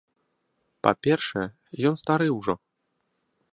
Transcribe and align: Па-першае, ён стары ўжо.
Па-першае, 0.87 1.45
ён 1.89 1.93
стары 2.03 2.27
ўжо. 2.39 2.53